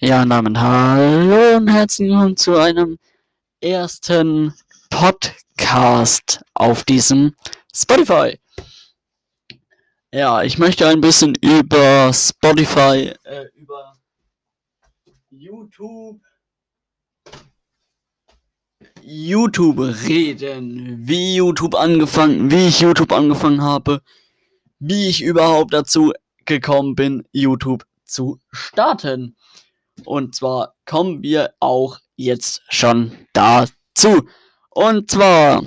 Ja, 0.00 0.24
damit 0.24 0.56
hallo 0.56 1.56
und 1.56 1.66
herzlich 1.66 2.08
willkommen 2.08 2.36
zu 2.36 2.56
einem 2.56 3.00
ersten 3.60 4.54
Podcast 4.90 6.40
auf 6.54 6.84
diesem 6.84 7.34
Spotify. 7.74 8.38
Ja, 10.12 10.44
ich 10.44 10.56
möchte 10.56 10.86
ein 10.86 11.00
bisschen 11.00 11.34
über 11.42 12.12
Spotify, 12.14 13.12
äh, 13.24 13.46
über 13.54 13.98
YouTube, 15.30 16.20
YouTube 19.02 19.80
reden, 19.80 21.08
wie 21.08 21.34
YouTube 21.34 21.74
angefangen, 21.74 22.52
wie 22.52 22.68
ich 22.68 22.78
YouTube 22.78 23.10
angefangen 23.10 23.62
habe, 23.62 24.00
wie 24.78 25.08
ich 25.08 25.22
überhaupt 25.22 25.74
dazu 25.74 26.12
gekommen 26.44 26.94
bin, 26.94 27.26
YouTube 27.32 27.84
zu 28.04 28.38
starten. 28.52 29.34
Und 30.04 30.34
zwar 30.34 30.74
kommen 30.84 31.22
wir 31.22 31.54
auch 31.60 31.98
jetzt 32.16 32.62
schon 32.68 33.12
dazu. 33.32 34.28
Und 34.70 35.10
zwar, 35.10 35.62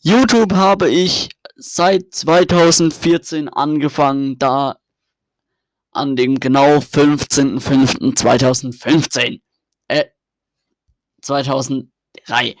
YouTube 0.00 0.54
habe 0.54 0.88
ich 0.90 1.30
seit 1.56 2.14
2014 2.14 3.48
angefangen, 3.48 4.38
da 4.38 4.76
an 5.92 6.16
dem 6.16 6.40
genau 6.40 6.78
15.05.2015. 6.78 9.40
Äh, 9.88 10.04
2003. 11.20 12.56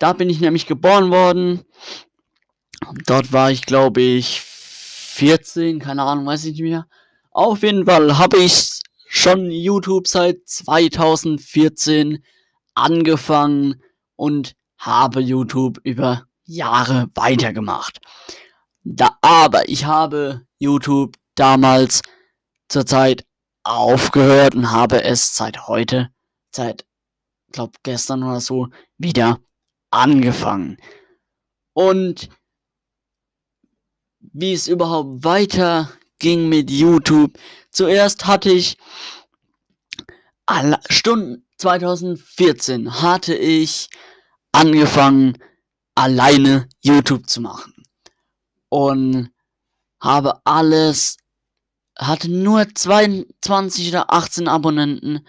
Da 0.00 0.12
bin 0.12 0.28
ich 0.28 0.40
nämlich 0.40 0.66
geboren 0.66 1.10
worden. 1.10 1.64
Dort 3.06 3.32
war 3.32 3.50
ich, 3.50 3.64
glaube 3.64 4.02
ich, 4.02 4.40
14, 4.40 5.78
keine 5.78 6.02
Ahnung, 6.02 6.26
weiß 6.26 6.44
ich 6.44 6.52
nicht 6.52 6.60
mehr. 6.62 6.86
Auf 7.30 7.62
jeden 7.62 7.86
Fall 7.86 8.18
habe 8.18 8.36
ich 8.38 8.52
schon 9.24 9.50
YouTube 9.50 10.06
seit 10.06 10.46
2014 10.46 12.22
angefangen 12.74 13.82
und 14.16 14.54
habe 14.76 15.20
YouTube 15.20 15.78
über 15.82 16.26
Jahre 16.44 17.06
weitergemacht. 17.14 18.00
Da, 18.82 19.16
aber 19.22 19.66
ich 19.70 19.86
habe 19.86 20.42
YouTube 20.58 21.16
damals 21.36 22.02
zur 22.68 22.84
Zeit 22.84 23.24
aufgehört 23.62 24.54
und 24.54 24.70
habe 24.70 25.02
es 25.02 25.34
seit 25.34 25.68
heute, 25.68 26.10
seit, 26.50 26.84
glaub 27.50 27.82
gestern 27.82 28.24
oder 28.24 28.40
so, 28.40 28.68
wieder 28.98 29.40
angefangen. 29.90 30.76
Und 31.72 32.28
wie 34.20 34.52
es 34.52 34.68
überhaupt 34.68 35.24
weiter 35.24 35.88
ging 36.24 36.48
mit 36.48 36.70
YouTube. 36.70 37.38
Zuerst 37.70 38.26
hatte 38.26 38.50
ich 38.50 38.78
alle 40.46 40.80
Stunden 40.88 41.46
2014 41.58 43.02
hatte 43.02 43.34
ich 43.34 43.90
angefangen 44.52 45.36
alleine 45.94 46.66
YouTube 46.82 47.28
zu 47.28 47.42
machen 47.42 47.74
und 48.70 49.30
habe 50.00 50.40
alles 50.44 51.18
hatte 51.98 52.30
nur 52.30 52.66
22 52.74 53.90
oder 53.90 54.10
18 54.10 54.48
Abonnenten 54.48 55.26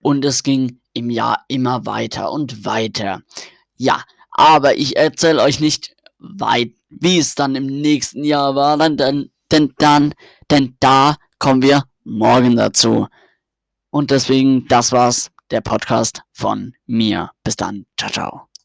und 0.00 0.24
es 0.24 0.42
ging 0.42 0.80
im 0.94 1.10
Jahr 1.10 1.44
immer 1.48 1.84
weiter 1.84 2.32
und 2.32 2.64
weiter. 2.64 3.20
Ja, 3.76 4.02
aber 4.30 4.76
ich 4.76 4.96
erzähle 4.96 5.42
euch 5.42 5.60
nicht 5.60 5.94
weit, 6.18 6.72
wie 6.88 7.18
es 7.18 7.34
dann 7.34 7.54
im 7.54 7.66
nächsten 7.66 8.24
Jahr 8.24 8.54
war, 8.54 8.76
dann, 8.78 8.96
dann, 8.96 9.30
denn 9.50 9.72
dann, 9.78 10.14
denn 10.50 10.76
da 10.80 11.16
kommen 11.38 11.62
wir 11.62 11.84
morgen 12.04 12.56
dazu. 12.56 13.06
Und 13.90 14.10
deswegen, 14.10 14.66
das 14.68 14.92
war's, 14.92 15.30
der 15.50 15.60
Podcast 15.60 16.22
von 16.32 16.74
mir. 16.86 17.30
Bis 17.42 17.56
dann. 17.56 17.86
Ciao, 17.96 18.10
ciao. 18.10 18.47